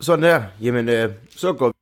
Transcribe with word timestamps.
Sådan 0.00 0.22
der. 0.22 0.44
Jamen, 0.60 0.88
øh, 0.88 1.12
så 1.30 1.52
går 1.52 1.72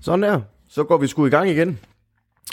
Sådan 0.00 0.22
der. 0.22 0.40
Så 0.68 0.84
går 0.84 0.96
vi 0.98 1.06
sgu 1.06 1.26
i 1.26 1.30
gang 1.30 1.48
igen. 1.50 1.78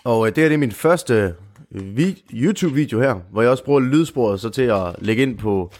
Og 0.04 0.28
øh, 0.28 0.36
det 0.36 0.44
her 0.44 0.50
det 0.50 0.54
er 0.54 0.58
min 0.60 0.72
første 0.72 1.36
øh, 1.72 1.98
vi- 1.98 2.24
YouTube-video 2.34 3.00
her, 3.02 3.14
hvor 3.14 3.42
jeg 3.42 3.52
også 3.52 3.64
bruger 3.64 3.80
lydsporet 3.80 4.40
så 4.42 4.50
til 4.50 4.62
at 4.62 4.96
lægge 5.00 5.24
ind 5.24 5.38
på 5.38 5.72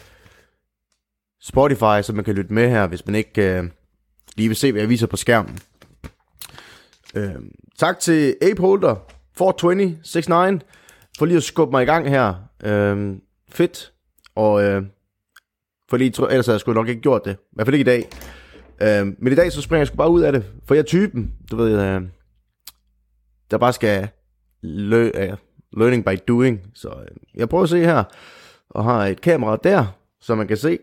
Spotify, 1.42 2.02
så 2.04 2.14
man 2.16 2.26
kan 2.26 2.36
lytte 2.36 2.54
med 2.54 2.70
her, 2.70 2.88
hvis 2.88 3.06
man 3.06 3.16
ikke 3.16 3.58
øh, 3.58 3.64
lige 4.36 4.48
vil 4.48 4.56
se, 4.58 4.72
hvad 4.72 4.82
jeg 4.82 4.90
viser 4.90 5.08
på 5.08 5.18
skærmen. 5.18 5.60
Øh, 7.16 7.36
tak 7.78 8.00
til 8.00 8.36
Ape 8.42 8.62
Holder, 8.62 8.96
42069 9.38 10.64
for 11.18 11.26
lige 11.26 11.38
at 11.38 11.44
skubbe 11.44 11.72
mig 11.72 11.84
i 11.84 11.86
gang 11.86 12.10
her. 12.10 12.34
Øh, 12.64 13.16
fedt. 13.50 13.94
Og 14.38 14.64
øh, 14.64 14.84
for 15.90 15.98
lige, 15.98 16.14
ellers 16.30 16.46
havde 16.46 16.56
jeg 16.56 16.60
sgu 16.60 16.74
nok 16.74 16.88
ikke 16.88 17.02
gjort 17.02 17.26
det. 17.26 17.34
I 17.34 17.56
hvert 17.56 17.68
fald 17.68 17.76
ikke 17.76 17.94
i 17.94 17.94
dag. 17.96 18.10
Øh, 18.82 19.14
men 19.20 19.34
i 19.34 19.36
dag 19.36 19.52
så 19.52 19.62
springer 19.62 19.80
jeg 19.80 19.88
sgu 19.88 19.96
bare 19.98 20.10
ud 20.10 20.22
af 20.22 20.32
det. 20.32 20.46
For 20.66 20.74
jeg 20.76 20.82
er 20.82 20.86
typen, 20.86 21.34
du 21.52 21.56
ved, 21.56 21.82
øh, 21.82 22.02
der 23.52 23.58
bare 23.58 23.74
skal 23.74 24.10
lø- 24.64 25.32
uh, 25.32 25.38
learning 25.80 26.06
by 26.06 26.18
doing. 26.28 26.62
Så 26.74 26.90
øh, 26.90 27.18
jeg 27.36 27.50
prøver 27.50 27.64
at 27.64 27.70
se 27.70 27.80
her, 27.80 28.04
og 28.70 28.84
har 28.84 29.06
et 29.06 29.22
kamera 29.22 29.58
der, 29.64 29.86
så 30.22 30.36
man 30.36 30.48
kan 30.48 30.58
se 30.58 30.80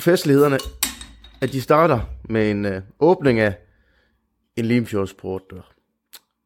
festlighederne, 0.00 0.58
at 1.40 1.52
de 1.52 1.60
starter 1.60 2.00
med 2.28 2.50
en 2.50 2.64
øh, 2.64 2.82
åbning 3.00 3.40
af 3.40 3.54
en 4.56 4.64
Limfjordsport. 4.64 5.42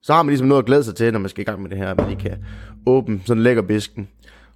Så 0.03 0.13
har 0.13 0.23
man 0.23 0.31
ligesom 0.31 0.47
noget 0.49 0.63
at 0.63 0.67
glæde 0.67 0.85
sig 0.85 0.95
til, 0.95 1.13
når 1.13 1.21
man 1.21 1.29
skal 1.29 1.43
i 1.43 1.45
gang 1.45 1.63
med 1.63 1.71
det 1.71 1.79
her, 1.79 1.91
at 1.91 1.97
man 1.97 2.09
lige 2.09 2.21
kan 2.21 2.45
åbne 2.87 3.21
sådan 3.25 3.39
en 3.39 3.43
lækker 3.43 3.63
bisken. 3.63 4.09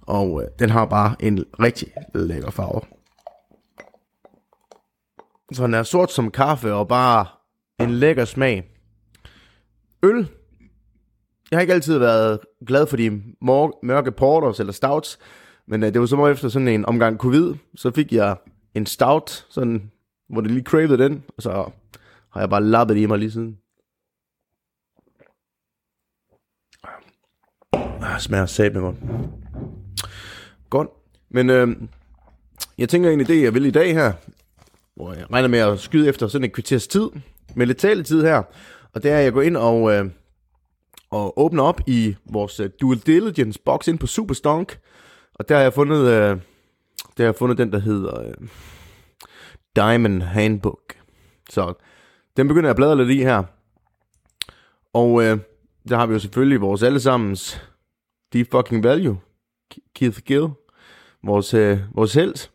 Og 0.05 0.43
øh, 0.43 0.47
den 0.59 0.69
har 0.69 0.85
bare 0.85 1.15
en 1.19 1.45
rigtig 1.59 1.87
lækker 2.15 2.51
farve. 2.51 2.81
Så 5.53 5.63
den 5.65 5.73
er 5.73 5.83
sort 5.83 6.11
som 6.11 6.31
kaffe 6.31 6.73
og 6.73 6.87
bare 6.87 7.25
en 7.79 7.89
lækker 7.89 8.25
smag. 8.25 8.63
Øl. 10.03 10.27
Jeg 11.51 11.57
har 11.57 11.61
ikke 11.61 11.73
altid 11.73 11.97
været 11.97 12.39
glad 12.67 12.87
for 12.87 12.97
de 12.97 13.21
mørke 13.83 14.11
porters 14.11 14.59
eller 14.59 14.73
stouts, 14.73 15.19
men 15.67 15.83
øh, 15.83 15.93
det 15.93 16.01
var 16.01 16.07
så 16.07 16.27
efter 16.27 16.49
sådan 16.49 16.67
en 16.67 16.85
omgang 16.85 17.17
covid, 17.17 17.53
så 17.75 17.91
fik 17.91 18.11
jeg 18.11 18.37
en 18.73 18.85
stout, 18.85 19.45
sådan, 19.49 19.91
hvor 20.29 20.41
det 20.41 20.51
lige 20.51 20.63
cravede 20.63 21.03
den, 21.03 21.23
og 21.37 21.43
så 21.43 21.71
har 22.33 22.39
jeg 22.39 22.49
bare 22.49 22.63
lappet 22.63 22.97
i 22.97 23.05
mig 23.05 23.19
lige 23.19 23.31
siden. 23.31 23.57
Ah, 28.01 28.19
smager 28.19 28.45
sat 28.45 28.73
med 28.73 28.81
godt. 28.81 28.95
Godt. 30.69 30.89
Men 31.29 31.49
øh, 31.49 31.67
jeg 32.77 32.89
tænker 32.89 33.09
egentlig 33.09 33.27
det, 33.27 33.43
jeg 33.43 33.53
vil 33.53 33.65
i 33.65 33.71
dag 33.71 33.93
her, 33.93 34.13
hvor 34.95 35.13
jeg 35.13 35.31
regner 35.31 35.47
med 35.47 35.59
at 35.59 35.79
skyde 35.79 36.07
efter 36.07 36.27
sådan 36.27 36.45
en 36.45 36.51
kvarters 36.51 36.87
tid, 36.87 37.09
med 37.55 37.65
lidt 37.65 37.77
taletid 37.77 38.23
her, 38.23 38.43
og 38.93 39.03
det 39.03 39.11
er, 39.11 39.17
at 39.17 39.23
jeg 39.23 39.33
går 39.33 39.41
ind 39.41 39.57
og, 39.57 39.93
øh, 39.93 40.05
og 41.09 41.39
åbner 41.39 41.63
op 41.63 41.81
i 41.87 42.15
vores 42.25 42.59
øh, 42.59 42.69
Dual 42.81 42.97
Diligence 42.97 43.59
box 43.65 43.87
ind 43.87 43.99
på 43.99 44.07
Superstonk, 44.07 44.79
og 45.33 45.49
der 45.49 45.55
har 45.55 45.61
jeg 45.61 45.73
fundet, 45.73 45.99
øh, 45.99 46.37
der 47.17 47.23
har 47.23 47.23
jeg 47.23 47.35
fundet 47.35 47.57
den, 47.57 47.71
der 47.71 47.79
hedder 47.79 48.21
øh, 48.21 48.33
Diamond 49.75 50.21
Handbook. 50.21 50.95
Så 51.49 51.73
den 52.37 52.47
begynder 52.47 52.67
jeg 52.67 52.69
at 52.69 52.75
bladre 52.75 52.97
lidt 52.97 53.19
i 53.19 53.23
her. 53.23 53.43
Og 54.93 55.23
øh, 55.23 55.37
der 55.89 55.97
har 55.97 56.05
vi 56.05 56.13
jo 56.13 56.19
selvfølgelig 56.19 56.61
vores 56.61 56.83
allesammens 56.83 57.61
Deep 58.33 58.51
Fucking 58.51 58.83
Value, 58.83 59.17
Keith 59.93 60.19
Gill, 60.19 60.47
vores, 61.23 61.53
øh, 61.53 61.79
vores 61.95 62.13
held, 62.13 62.49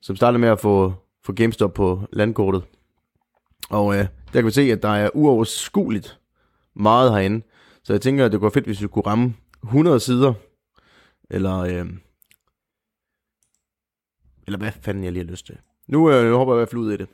som 0.00 0.16
startede 0.16 0.38
med 0.38 0.48
at 0.48 0.60
få, 0.60 0.94
få 1.22 1.32
GameStop 1.32 1.74
på 1.74 2.02
landkortet. 2.12 2.64
Og 3.70 3.94
øh, 3.94 3.98
der 3.98 4.32
kan 4.32 4.46
vi 4.46 4.50
se, 4.50 4.62
at 4.62 4.82
der 4.82 4.88
er 4.88 5.10
uoverskueligt 5.14 6.20
meget 6.74 7.12
herinde. 7.12 7.46
Så 7.82 7.92
jeg 7.92 8.00
tænker, 8.00 8.24
at 8.24 8.32
det 8.32 8.40
går 8.40 8.50
fedt, 8.50 8.66
hvis 8.66 8.82
vi 8.82 8.88
kunne 8.88 9.06
ramme 9.06 9.34
100 9.62 10.00
sider. 10.00 10.34
Eller, 11.30 11.58
øh, 11.58 11.86
eller 14.46 14.58
hvad 14.58 14.72
fanden 14.82 15.04
jeg 15.04 15.12
lige 15.12 15.24
har 15.24 15.30
lyst 15.30 15.46
til. 15.46 15.58
Nu, 15.86 16.10
øh, 16.10 16.30
nu 16.30 16.36
hopper 16.36 16.54
jeg 16.54 16.58
i 16.58 16.60
hvert 16.60 16.68
fald 16.68 16.80
ud 16.80 16.92
i 16.92 16.96
det. 16.96 17.08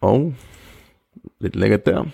Og 0.00 0.34
lidt 1.40 1.56
lækkert 1.56 1.86
der. 1.86 2.04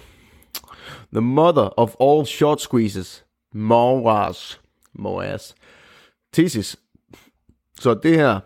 The 1.13 1.21
mother 1.21 1.81
of 1.81 1.95
all 2.01 2.27
short 2.27 2.61
squeezes. 2.61 3.25
Moras. 3.53 4.61
Moras. 4.93 5.55
Thesis. 6.33 6.77
Så 7.81 7.95
det 7.95 8.17
her, 8.17 8.41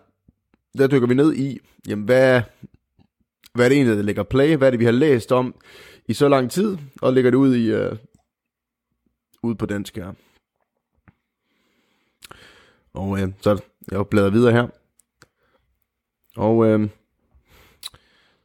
der 0.79 0.87
dykker 0.87 1.09
vi 1.09 1.15
ned 1.15 1.35
i, 1.35 1.59
jamen 1.89 2.05
hvad, 2.05 2.43
hvad 3.55 3.65
er 3.65 3.69
det 3.69 3.77
egentlig, 3.77 3.97
der 3.97 4.03
ligger 4.03 4.23
play? 4.23 4.57
Hvad 4.57 4.69
er 4.69 4.71
det, 4.71 4.81
vi 4.81 4.85
har 4.85 4.93
læst 4.93 5.33
om 5.33 5.55
i 6.07 6.15
så 6.15 6.29
lang 6.29 6.51
tid? 6.51 6.79
Og 7.03 7.13
ligger 7.13 7.31
det 7.31 7.39
ud 7.39 7.57
i, 7.57 7.71
øh, 7.71 7.97
ud 9.43 9.55
på 9.55 9.67
dansk 9.67 9.97
her. 9.97 10.13
Og 12.95 13.21
øh, 13.21 13.29
så 13.41 13.63
jeg 13.91 14.07
bladrer 14.07 14.31
videre 14.31 14.53
her. 14.53 14.69
Og 16.37 16.67
øh, 16.67 16.89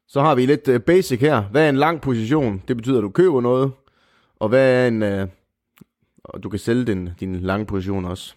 så 0.07 0.21
har 0.21 0.35
vi 0.35 0.45
lidt 0.45 0.67
øh, 0.67 0.81
basic 0.81 1.19
her. 1.19 1.41
Hvad 1.41 1.65
er 1.65 1.69
en 1.69 1.77
lang 1.77 2.01
position? 2.01 2.63
Det 2.67 2.77
betyder, 2.77 2.97
at 2.97 3.03
du 3.03 3.09
køber 3.09 3.41
noget. 3.41 3.71
Og 4.39 4.49
hvad 4.49 4.83
er 4.83 4.87
en... 4.87 5.03
øh, 5.03 5.27
og 6.23 6.43
du 6.43 6.49
kan 6.49 6.59
sælge 6.59 6.85
din, 6.85 7.09
din 7.19 7.35
lange 7.35 7.65
position 7.65 8.05
også. 8.05 8.35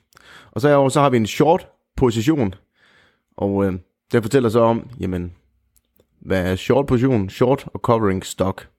Og 0.51 0.61
så, 0.61 0.69
herovre, 0.69 0.91
så 0.91 1.01
har 1.01 1.11
vi 1.11 1.17
en 1.17 1.27
short 1.27 1.69
position. 1.97 2.55
Og 3.37 3.65
øh, 3.65 3.73
den 4.13 4.23
fortæller 4.23 4.49
så 4.49 4.61
om, 4.61 4.91
jamen, 5.01 5.37
hvad 6.21 6.53
er 6.53 6.57
short 6.57 6.87
position, 6.87 7.31
short 7.31 7.69
og 7.75 7.81
covering 7.81 8.25
stock. 8.25 8.71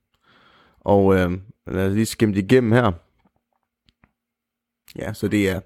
Og 0.80 1.16
øh, 1.16 1.32
lad 1.68 1.88
os 1.88 1.94
lige 1.94 2.06
skimme 2.06 2.36
det 2.36 2.44
igennem 2.44 2.72
her. 2.72 2.92
Ja, 4.96 5.14
så 5.14 5.28
det 5.28 5.50
er, 5.50 5.60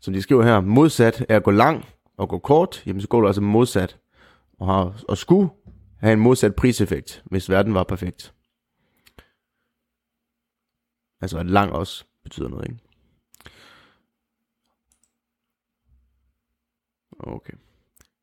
som 0.00 0.14
de 0.14 0.22
skriver 0.22 0.42
her, 0.42 0.60
modsat 0.60 1.26
er 1.28 1.36
at 1.36 1.42
gå 1.42 1.50
lang 1.50 1.84
og 2.16 2.28
gå 2.28 2.38
kort, 2.38 2.86
jamen 2.86 3.00
så 3.00 3.08
går 3.08 3.20
du 3.20 3.26
altså 3.26 3.42
modsat. 3.42 3.98
Og, 4.58 4.66
har, 4.66 5.04
og 5.08 5.18
skulle 5.18 5.50
have 6.00 6.12
en 6.12 6.20
modsat 6.20 6.54
priseffekt, 6.54 7.22
hvis 7.24 7.50
verden 7.50 7.74
var 7.74 7.84
perfekt. 7.84 8.34
Altså 11.20 11.42
lang 11.42 11.72
også 11.72 12.04
betyder 12.24 12.48
noget, 12.48 12.68
ikke? 12.68 12.78
Okay. 17.18 17.52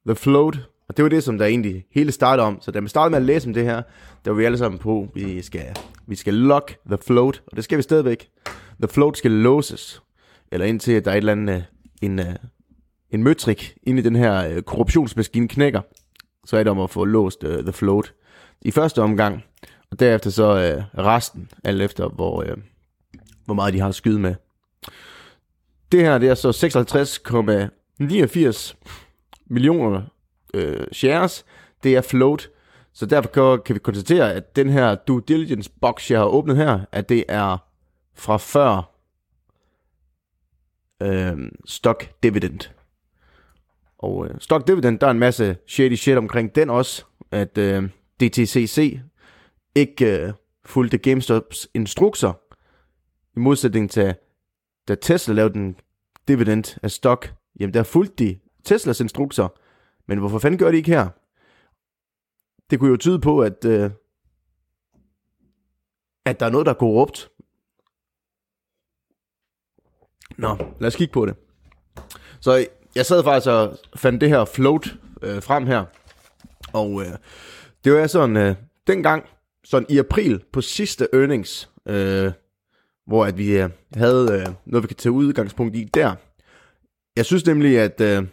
The 0.05 0.15
Float. 0.15 0.59
Og 0.87 0.97
det 0.97 1.03
var 1.03 1.09
det, 1.09 1.23
som 1.23 1.37
der 1.37 1.45
egentlig 1.45 1.85
hele 1.91 2.11
startede 2.11 2.47
om. 2.47 2.61
Så 2.61 2.71
da 2.71 2.79
vi 2.79 2.87
startede 2.87 3.09
med 3.09 3.17
at 3.17 3.25
læse 3.25 3.47
om 3.47 3.53
det 3.53 3.63
her, 3.63 3.81
der 4.25 4.31
var 4.31 4.37
vi 4.37 4.45
alle 4.45 4.57
sammen 4.57 4.79
på, 4.79 5.07
vi 5.13 5.41
skal, 5.41 5.75
vi 6.07 6.15
skal 6.15 6.33
lock 6.33 6.77
the 6.85 6.97
float. 7.05 7.43
Og 7.47 7.55
det 7.55 7.63
skal 7.63 7.77
vi 7.77 7.83
stadigvæk. 7.83 8.29
The 8.79 8.87
float 8.87 9.17
skal 9.17 9.31
låses. 9.31 10.01
Eller 10.51 10.65
indtil 10.65 10.91
at 10.91 11.05
der 11.05 11.11
er 11.11 11.15
et 11.15 11.17
eller 11.17 11.31
andet, 11.31 11.55
øh, 11.55 11.61
en, 12.01 12.19
øh, 12.19 12.25
en, 12.25 12.37
en 13.11 13.23
møtrik 13.23 13.77
inde 13.83 13.99
i 13.99 14.03
den 14.03 14.15
her 14.15 14.47
øh, 14.49 14.61
korruptionsmaskine 14.61 15.47
knækker. 15.47 15.81
Så 16.45 16.57
er 16.57 16.63
det 16.63 16.71
om 16.71 16.79
at 16.79 16.89
få 16.89 17.05
låst 17.05 17.43
uh, 17.43 17.63
the 17.63 17.73
float. 17.73 18.13
I 18.61 18.71
første 18.71 19.01
omgang. 19.01 19.43
Og 19.91 19.99
derefter 19.99 20.29
så 20.29 20.43
uh, 20.43 20.99
resten, 21.05 21.49
alt 21.63 21.81
efter 21.81 22.09
hvor, 22.09 22.43
uh, 22.43 22.57
hvor 23.45 23.53
meget 23.53 23.73
de 23.73 23.79
har 23.79 23.89
at 23.89 23.95
skyde 23.95 24.19
med. 24.19 24.35
Det 25.91 26.01
her, 26.01 26.17
det 26.17 26.29
er 26.29 26.35
så 26.35 26.49
56,89 26.49 28.75
millioner 29.47 30.01
øh, 30.53 30.87
shares. 30.91 31.45
Det 31.83 31.95
er 31.95 32.01
float. 32.01 32.49
Så 32.93 33.05
derfor 33.05 33.57
kan 33.57 33.75
vi 33.75 33.79
konstatere, 33.79 34.33
at 34.33 34.55
den 34.55 34.69
her 34.69 34.95
due 34.95 35.21
diligence 35.27 35.71
box, 35.81 36.11
jeg 36.11 36.19
har 36.19 36.25
åbnet 36.25 36.57
her, 36.57 36.79
at 36.91 37.09
det 37.09 37.23
er 37.27 37.57
fra 38.15 38.37
før 38.37 38.91
øh, 41.01 41.37
stock 41.65 42.09
dividend. 42.23 42.59
Og 43.97 44.27
øh, 44.27 44.35
stock 44.39 44.67
dividend, 44.67 44.99
der 44.99 45.07
er 45.07 45.11
en 45.11 45.19
masse 45.19 45.57
shady 45.67 45.95
shit 45.95 46.17
omkring 46.17 46.55
den 46.55 46.69
også, 46.69 47.03
at 47.31 47.57
øh, 47.57 47.89
DTCC 48.19 48.99
ikke 49.75 50.21
øh, 50.21 50.33
fulgte 50.65 50.97
GameStops 50.97 51.67
instrukser, 51.73 52.33
i 53.35 53.39
modsætning 53.39 53.91
til, 53.91 54.15
da 54.87 54.95
Tesla 54.95 55.33
lavede 55.33 55.53
den 55.53 55.75
dividend 56.27 56.77
af 56.83 56.91
stock, 56.91 57.33
jamen 57.59 57.73
der 57.73 57.83
fulgte 57.83 58.25
de 58.25 58.39
Teslas 58.63 58.99
instrukser, 58.99 59.47
men 60.07 60.17
hvorfor 60.17 60.39
fanden 60.39 60.57
gør 60.57 60.71
de 60.71 60.77
ikke 60.77 60.91
her? 60.91 61.09
Det 62.69 62.79
kunne 62.79 62.89
jo 62.89 62.97
tyde 62.97 63.19
på, 63.19 63.39
at, 63.39 63.65
øh, 63.65 63.91
at 66.25 66.39
der 66.39 66.45
er 66.45 66.49
noget, 66.49 66.65
der 66.65 66.73
er 66.73 66.77
korrupt. 66.77 67.31
Nå, 70.37 70.57
lad 70.79 70.87
os 70.87 70.95
kigge 70.95 71.13
på 71.13 71.25
det. 71.25 71.35
Så 72.39 72.67
jeg 72.95 73.05
sad 73.05 73.23
faktisk 73.23 73.49
og 73.49 73.77
fandt 73.95 74.21
det 74.21 74.29
her 74.29 74.45
float 74.45 74.95
øh, 75.21 75.43
frem 75.43 75.65
her. 75.65 75.85
Og 76.73 77.01
øh, 77.01 77.17
det 77.83 77.93
var 77.93 78.07
sådan, 78.07 78.37
øh, 78.37 78.55
dengang, 78.87 79.25
sådan 79.63 79.85
i 79.89 79.97
april 79.97 80.43
på 80.53 80.61
sidste 80.61 81.07
earnings, 81.13 81.69
øh, 81.85 82.31
hvor 83.07 83.25
at 83.25 83.37
vi 83.37 83.57
øh, 83.57 83.69
havde 83.95 84.27
øh, 84.31 84.53
noget, 84.65 84.83
vi 84.83 84.87
kan 84.87 84.97
tage 84.97 85.11
udgangspunkt 85.11 85.75
i 85.75 85.83
der, 85.83 86.15
jeg 87.15 87.25
synes 87.25 87.45
nemlig, 87.45 87.79
at, 87.79 88.01
øh, 88.01 88.27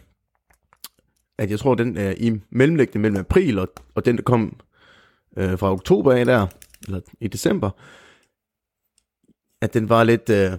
at 1.37 1.51
jeg 1.51 1.59
tror, 1.59 1.75
den 1.75 1.97
er 1.97 2.13
i 2.17 2.39
mellemlæggende 2.49 2.99
mellem 2.99 3.19
april 3.19 3.59
og, 3.59 3.67
og 3.95 4.05
den, 4.05 4.17
der 4.17 4.23
kom 4.23 4.59
øh, 5.37 5.59
fra 5.59 5.71
oktober 5.71 6.13
af 6.13 6.25
der, 6.25 6.47
eller 6.87 6.99
i 7.21 7.27
december, 7.27 7.69
at 9.61 9.73
den 9.73 9.89
var 9.89 10.03
lidt 10.03 10.29
øh, 10.29 10.51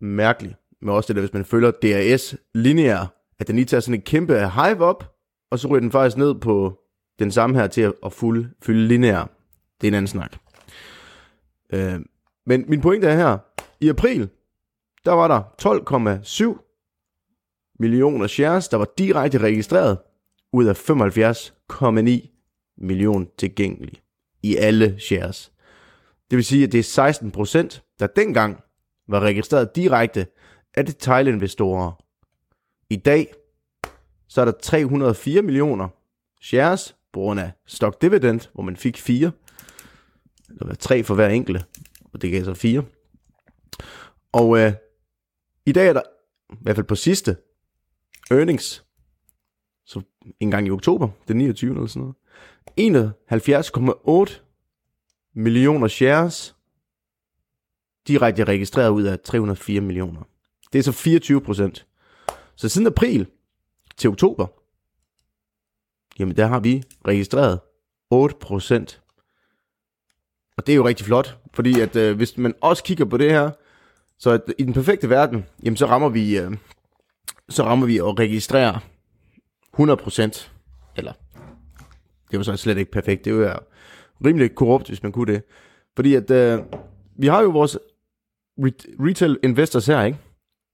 mærkelig. 0.00 0.56
Men 0.80 0.88
også 0.88 1.06
det 1.06 1.16
der, 1.16 1.22
hvis 1.22 1.32
man 1.32 1.44
følger 1.44 1.70
DRS 1.70 2.36
lineær, 2.54 3.14
at 3.38 3.46
den 3.46 3.56
lige 3.56 3.66
tager 3.66 3.80
sådan 3.80 3.94
en 3.94 4.02
kæmpe 4.02 4.34
hive 4.34 4.84
op, 4.84 5.14
og 5.50 5.58
så 5.58 5.68
ryger 5.68 5.80
den 5.80 5.90
faktisk 5.90 6.16
ned 6.16 6.34
på 6.34 6.80
den 7.18 7.30
samme 7.30 7.58
her 7.58 7.66
til 7.66 7.92
at 8.04 8.12
fuld, 8.12 8.46
fylde 8.62 8.88
lineær. 8.88 9.30
Det 9.80 9.86
er 9.86 9.90
en 9.90 9.94
anden 9.94 10.06
snak. 10.06 10.36
Øh, 11.72 12.00
men 12.50 12.64
min 12.68 12.80
pointe 12.80 13.06
er 13.06 13.16
her, 13.16 13.38
i 13.80 13.88
april, 13.88 14.28
der 15.04 15.12
var 15.12 15.28
der 15.28 15.42
12,7 16.54 17.76
millioner 17.78 18.26
shares, 18.26 18.68
der 18.68 18.76
var 18.76 18.88
direkte 18.98 19.38
registreret, 19.38 19.98
ud 20.52 20.64
af 20.66 20.90
75,9 20.90 22.74
millioner 22.78 23.26
tilgængelige 23.38 24.02
i 24.42 24.56
alle 24.56 24.98
shares. 24.98 25.52
Det 26.30 26.36
vil 26.36 26.44
sige, 26.44 26.64
at 26.64 26.72
det 26.72 26.78
er 26.78 26.82
16 26.82 27.30
procent, 27.30 27.82
der 27.98 28.06
dengang 28.06 28.60
var 29.08 29.20
registreret 29.20 29.76
direkte 29.76 30.26
af 30.74 30.86
detailinvestorer. 30.86 31.92
I 32.90 32.96
dag, 32.96 33.32
så 34.28 34.40
er 34.40 34.44
der 34.44 34.52
304 34.62 35.42
millioner 35.42 35.88
shares 36.42 36.96
på 37.12 37.20
grund 37.20 37.40
af 37.40 37.52
stock 37.66 38.02
dividend, 38.02 38.40
hvor 38.54 38.62
man 38.62 38.76
fik 38.76 38.98
fire. 38.98 39.32
eller 40.48 40.66
var 40.66 40.74
tre 40.74 41.02
for 41.04 41.14
hver 41.14 41.28
enkelte, 41.28 41.64
og 42.12 42.22
det 42.22 42.30
gav 42.30 42.44
så 42.44 42.54
fire. 42.54 42.84
Og 44.32 44.58
øh, 44.58 44.72
i 45.66 45.72
dag 45.72 45.88
er 45.88 45.92
der, 45.92 46.02
i 46.52 46.56
hvert 46.60 46.76
fald 46.76 46.86
på 46.86 46.94
sidste, 46.94 47.36
earnings, 48.30 48.84
så 49.86 50.02
en 50.40 50.50
gang 50.50 50.66
i 50.66 50.70
oktober, 50.70 51.08
den 51.28 51.36
29. 51.36 51.70
eller 51.70 51.86
sådan 51.86 52.02
noget, 52.02 52.16
71,8 54.30 54.40
millioner 55.34 55.88
shares 55.88 56.56
direkte 58.08 58.44
registreret 58.44 58.90
ud 58.90 59.02
af 59.02 59.20
304 59.20 59.80
millioner. 59.80 60.22
Det 60.72 60.78
er 60.78 60.82
så 60.82 60.92
24 60.92 61.40
procent. 61.40 61.86
Så 62.56 62.68
siden 62.68 62.86
april 62.86 63.26
til 63.96 64.10
oktober, 64.10 64.46
jamen 66.18 66.36
der 66.36 66.46
har 66.46 66.60
vi 66.60 66.82
registreret 67.06 67.60
8 68.10 68.36
procent. 68.40 69.02
Og 70.60 70.66
det 70.66 70.72
er 70.72 70.76
jo 70.76 70.86
rigtig 70.86 71.06
flot, 71.06 71.38
fordi 71.54 71.80
at 71.80 71.96
øh, 71.96 72.16
hvis 72.16 72.38
man 72.38 72.54
også 72.60 72.84
kigger 72.84 73.04
på 73.04 73.16
det 73.16 73.30
her, 73.30 73.50
så 74.18 74.30
at 74.30 74.40
i 74.58 74.62
den 74.62 74.72
perfekte 74.72 75.10
verden, 75.10 75.46
jamen 75.62 75.76
så 75.76 75.86
rammer 75.86 76.08
vi, 76.08 76.38
øh, 76.38 76.52
så 77.48 77.64
rammer 77.64 77.86
vi 77.86 78.00
og 78.00 78.18
registrerer 78.18 78.78
100%, 79.78 80.50
eller 80.96 81.12
det 82.30 82.38
var 82.38 82.42
så 82.42 82.56
slet 82.56 82.78
ikke 82.78 82.90
perfekt, 82.90 83.24
det 83.24 83.38
var 83.38 83.64
rimelig 84.24 84.54
korrupt, 84.54 84.88
hvis 84.88 85.02
man 85.02 85.12
kunne 85.12 85.32
det. 85.32 85.42
Fordi 85.96 86.14
at 86.14 86.30
øh, 86.30 86.62
vi 87.18 87.26
har 87.26 87.42
jo 87.42 87.48
vores 87.48 87.78
retail 89.00 89.38
investors 89.42 89.86
her, 89.86 90.02
ikke? 90.02 90.18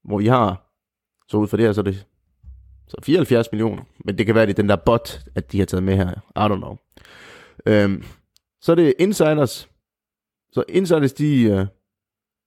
Hvor 0.03 0.17
vi 0.17 0.27
har, 0.27 0.71
så 1.29 1.37
ud 1.37 1.47
fra 1.47 1.57
det 1.57 1.65
her, 1.65 1.73
så 1.73 1.81
er 1.81 1.85
det 1.85 2.05
så 2.87 2.97
74 3.03 3.51
millioner. 3.51 3.83
Men 4.05 4.17
det 4.17 4.25
kan 4.25 4.35
være, 4.35 4.45
det 4.45 4.51
er 4.51 4.61
den 4.61 4.69
der 4.69 4.75
bot, 4.75 5.19
at 5.35 5.51
de 5.51 5.59
har 5.59 5.65
taget 5.65 5.83
med 5.83 5.95
her. 5.95 6.11
I 6.11 6.53
don't 6.53 6.57
know. 6.57 6.77
Øhm, 7.65 8.03
så 8.61 8.71
er 8.71 8.75
det 8.75 8.93
insiders. 8.99 9.69
Så 10.57 10.63
insiders, 10.69 11.13
de, 11.13 11.43
øh, 11.43 11.65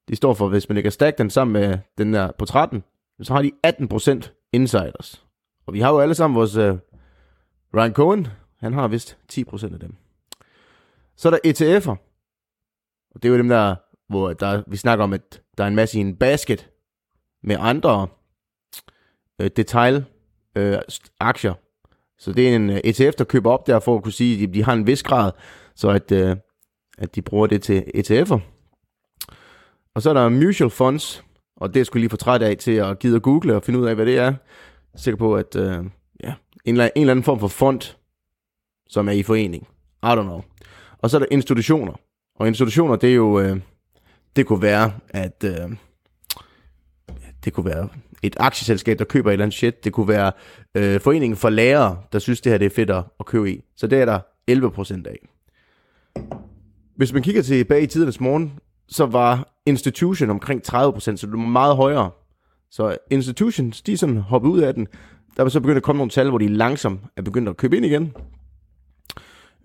de 0.09 0.17
står 0.17 0.35
for, 0.35 0.49
hvis 0.49 0.69
man 0.69 0.75
lægger 0.75 0.91
stack 0.91 1.19
den 1.19 1.31
sammen 1.31 1.53
med 1.53 1.79
den 1.99 2.15
der 2.15 2.33
på 2.39 2.45
13, 2.45 2.83
så 3.23 3.35
har 3.35 3.43
de 3.43 3.53
18% 3.67 4.49
insiders. 4.53 5.27
Og 5.67 5.75
vi 5.75 5.81
har 5.81 5.91
jo 5.91 6.01
alle 6.01 6.15
sammen 6.15 6.37
vores 6.37 6.57
uh, 6.57 6.79
Ryan 7.75 7.93
Cohen, 7.93 8.27
han 8.61 8.73
har 8.73 8.89
vist 8.89 9.19
10% 9.33 9.75
af 9.75 9.81
dem. 9.81 9.95
Så 11.17 11.29
er 11.29 11.31
der 11.31 11.39
ETF'er. 11.47 11.97
Og 13.15 13.23
det 13.23 13.25
er 13.25 13.33
jo 13.33 13.39
dem 13.39 13.49
der, 13.49 13.75
hvor 14.09 14.33
der, 14.33 14.63
vi 14.67 14.77
snakker 14.77 15.05
om, 15.05 15.13
at 15.13 15.43
der 15.59 15.65
er 15.65 15.69
en 15.69 15.77
masse 15.77 15.99
i 15.99 16.01
en 16.01 16.17
basket 16.17 16.71
med 17.43 17.57
andre 17.59 18.09
uh, 19.43 19.47
detail 19.57 20.05
uh, 20.59 20.75
aktier. 21.21 21.55
Så 22.19 22.33
det 22.33 22.49
er 22.49 22.57
en 22.57 22.71
ETF, 22.71 23.15
der 23.19 23.25
køber 23.25 23.51
op 23.51 23.67
der 23.67 23.81
for 23.81 23.97
at 23.97 24.03
kunne 24.03 24.13
sige, 24.13 24.47
at 24.49 24.55
de, 24.55 24.65
har 24.65 24.73
en 24.73 24.87
vis 24.87 25.03
grad, 25.03 25.33
så 25.75 25.89
at, 25.89 26.13
øh, 26.13 26.37
at 27.01 27.15
de 27.15 27.23
bruger 27.23 27.47
det 27.47 27.63
til 27.63 27.85
ETF'er. 27.95 28.39
Og 29.95 30.03
så 30.03 30.11
er 30.11 30.15
der 30.15 30.29
mutual 30.29 30.71
funds, 30.71 31.25
og 31.57 31.75
det 31.75 31.87
skulle 31.87 32.01
lige 32.01 32.11
få 32.11 32.17
træt 32.17 32.43
af 32.43 32.57
til 32.57 32.73
at 32.73 32.99
gide 32.99 33.17
at 33.17 33.23
google 33.23 33.57
og 33.57 33.63
finde 33.63 33.79
ud 33.79 33.87
af, 33.87 33.95
hvad 33.95 34.07
det 34.07 34.19
er. 34.19 34.25
Jeg 34.25 34.35
er 34.95 34.99
sikker 34.99 35.19
på, 35.19 35.37
at 35.37 35.57
øh, 35.57 35.85
ja, 36.23 36.35
en, 36.65 36.75
eller, 36.75 36.85
en 36.85 37.01
eller 37.01 37.11
anden 37.11 37.25
form 37.25 37.41
for 37.41 37.49
fond, 37.49 37.97
som 38.89 39.09
er 39.09 39.13
i 39.13 39.23
forening. 39.23 39.69
I 40.03 40.07
don't 40.07 40.23
know. 40.23 40.43
Og 40.99 41.11
så 41.11 41.17
er 41.17 41.19
der 41.19 41.27
institutioner. 41.31 41.93
Og 42.35 42.49
institutioner, 42.49 42.97
det 42.97 43.11
er 43.11 43.15
jo, 43.15 43.41
øh, 43.41 43.61
det 44.37 44.47
kunne 44.47 44.63
være, 44.63 44.93
at 45.09 45.45
øh, 45.45 45.77
det 47.45 47.53
kunne 47.53 47.67
være 47.67 47.89
et 48.23 48.37
aktieselskab, 48.41 48.99
der 48.99 49.05
køber 49.05 49.31
et 49.31 49.33
eller 49.33 49.45
andet 49.45 49.57
shit. 49.57 49.85
Det 49.85 49.93
kunne 49.93 50.09
være 50.09 50.33
øh, 50.75 51.01
foreningen 51.01 51.37
for 51.37 51.51
lærere, 51.51 52.03
der 52.13 52.19
synes, 52.19 52.41
det 52.41 52.53
her 52.53 52.59
det 52.59 52.67
er 52.67 52.71
fedt 52.71 52.91
at 52.91 53.27
købe 53.27 53.53
i. 53.53 53.65
Så 53.77 53.87
det 53.87 54.01
er 54.01 54.05
der 54.05 54.21
11% 54.51 55.07
af. 55.07 55.29
Hvis 57.01 57.13
man 57.13 57.23
kigger 57.23 57.43
tilbage 57.43 57.83
i 57.83 57.87
tidernes 57.87 58.21
morgen, 58.21 58.53
så 58.89 59.07
var 59.07 59.61
institution 59.67 60.31
omkring 60.31 60.63
30%, 60.69 61.01
så 61.01 61.27
det 61.27 61.33
var 61.33 61.39
meget 61.39 61.77
højere. 61.77 62.11
Så 62.71 62.97
institutions, 63.11 63.83
de 63.83 63.93
er 63.93 63.97
sådan 63.97 64.17
hoppet 64.17 64.49
ud 64.49 64.61
af 64.61 64.75
den. 64.75 64.87
Der 65.37 65.43
var 65.43 65.51
så 65.51 65.61
begyndt 65.61 65.77
at 65.77 65.83
komme 65.83 65.99
nogle 65.99 66.11
tal, 66.11 66.29
hvor 66.29 66.39
de 66.39 66.49
langsomt 66.49 67.01
er 67.17 67.23
begyndt 67.23 67.49
at 67.49 67.57
købe 67.57 67.77
ind 67.77 67.87
igen. 67.87 68.13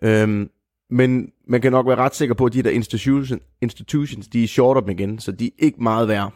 Øhm, 0.04 0.50
men 0.90 1.32
man 1.48 1.62
kan 1.62 1.72
nok 1.72 1.88
være 1.88 1.96
ret 1.96 2.16
sikker 2.16 2.36
på, 2.36 2.46
at 2.46 2.54
de 2.54 2.64
der 2.64 2.70
institution, 2.70 3.40
institutions, 3.62 4.28
de 4.28 4.44
er 4.44 4.48
short 4.48 4.84
dem 4.84 4.90
igen, 4.90 5.20
så 5.20 5.32
de 5.32 5.46
er 5.46 5.52
ikke 5.60 5.84
meget 5.84 6.08
værd. 6.08 6.34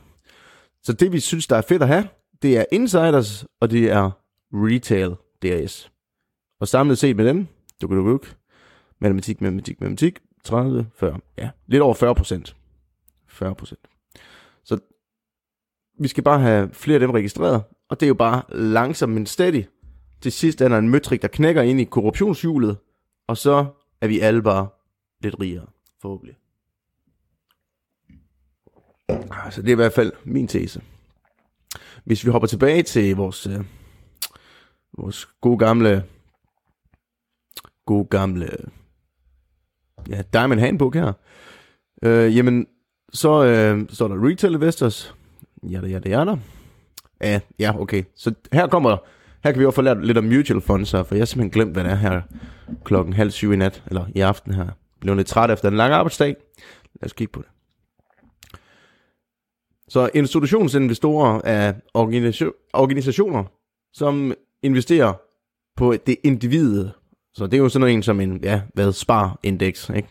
Så 0.83 0.93
det 0.93 1.11
vi 1.11 1.19
synes, 1.19 1.47
der 1.47 1.55
er 1.55 1.61
fedt 1.61 1.81
at 1.81 1.87
have, 1.87 2.07
det 2.41 2.57
er 2.57 2.65
insiders, 2.71 3.45
og 3.61 3.71
det 3.71 3.91
er 3.91 4.11
retail 4.53 5.09
DRS. 5.43 5.91
Og 6.61 6.67
samlet 6.67 6.97
set 6.97 7.15
med 7.15 7.25
dem, 7.25 7.47
du 7.81 7.87
kan 7.87 7.97
du 7.97 8.19
matematik, 9.01 9.41
matematik, 9.41 9.81
matematik, 9.81 10.19
30, 10.43 10.89
40, 10.95 11.19
ja, 11.37 11.49
lidt 11.67 11.81
over 11.81 11.93
40 11.93 12.15
procent. 12.15 12.55
40 13.27 13.55
procent. 13.55 13.79
Så 14.63 14.79
vi 15.99 16.07
skal 16.07 16.23
bare 16.23 16.39
have 16.39 16.69
flere 16.73 16.95
af 16.95 16.99
dem 16.99 17.09
registreret, 17.09 17.63
og 17.89 17.99
det 17.99 18.05
er 18.05 18.07
jo 18.07 18.13
bare 18.13 18.43
langsomt, 18.49 19.13
men 19.13 19.25
steady. 19.25 19.63
Til 20.21 20.31
sidst 20.31 20.61
er 20.61 20.67
der 20.67 20.77
en 20.77 20.89
møtrik, 20.89 21.21
der 21.21 21.27
knækker 21.27 21.61
ind 21.61 21.81
i 21.81 21.83
korruptionshjulet, 21.83 22.77
og 23.27 23.37
så 23.37 23.65
er 24.01 24.07
vi 24.07 24.19
alle 24.19 24.41
bare 24.41 24.67
lidt 25.21 25.35
rigere, 25.39 25.65
forhåbentlig. 26.01 26.35
Ah, 29.09 29.51
så 29.51 29.61
det 29.61 29.67
er 29.67 29.71
i 29.71 29.75
hvert 29.75 29.93
fald 29.93 30.13
min 30.23 30.47
tese. 30.47 30.81
Hvis 32.03 32.25
vi 32.25 32.31
hopper 32.31 32.47
tilbage 32.47 32.83
til 32.83 33.15
vores, 33.15 33.47
øh, 33.47 33.65
vores 34.97 35.25
gode 35.41 35.57
gamle, 35.57 36.05
gode 37.85 38.05
gamle, 38.05 38.49
ja, 40.09 40.21
Diamond 40.33 40.59
Handbook 40.59 40.95
her, 40.95 41.13
øh, 42.03 42.37
jamen, 42.37 42.67
så, 43.13 43.43
øh, 43.43 43.85
så 43.89 44.07
der 44.07 44.27
retail 44.27 44.53
investors. 44.53 45.15
Ja, 45.63 45.87
ja, 45.87 45.99
jada. 46.05 46.35
Ja, 47.21 47.39
ja, 47.59 47.81
okay. 47.81 48.03
Så 48.15 48.33
her 48.53 48.67
kommer, 48.67 48.97
her 49.43 49.51
kan 49.51 49.59
vi 49.59 49.65
også 49.65 49.75
få 49.75 49.81
lært 49.81 50.05
lidt 50.05 50.17
om 50.17 50.23
mutual 50.23 50.61
funds, 50.61 50.91
for 50.91 51.07
jeg 51.11 51.21
har 51.21 51.25
simpelthen 51.25 51.51
glemt, 51.51 51.73
hvad 51.73 51.83
det 51.83 51.91
er 51.91 51.95
her 51.95 52.21
klokken 52.85 53.13
halv 53.13 53.31
syv 53.31 53.53
i 53.53 53.55
nat, 53.55 53.83
eller 53.87 54.05
i 54.15 54.19
aften 54.19 54.53
her. 54.53 54.63
Jeg 54.63 54.73
blev 55.01 55.15
lidt 55.15 55.27
træt 55.27 55.51
efter 55.51 55.69
en 55.69 55.77
lang 55.77 55.93
arbejdsdag. 55.93 56.35
Lad 57.01 57.05
os 57.05 57.13
kigge 57.13 57.31
på 57.31 57.41
det. 57.41 57.49
Så 59.89 60.09
institutionsinvestorer 60.13 61.41
er 61.43 61.73
organisationer, 62.73 63.43
som 63.93 64.33
investerer 64.63 65.13
på 65.75 65.93
det 65.93 66.15
individet. 66.23 66.91
Så 67.33 67.45
det 67.45 67.53
er 67.53 67.57
jo 67.57 67.69
sådan 67.69 67.79
noget 67.79 67.93
en 67.93 68.03
som 68.03 68.19
en, 68.19 68.43
ja, 68.43 68.61
hvad, 68.73 68.93
spar-indeks, 68.93 69.89
ikke? 69.89 70.07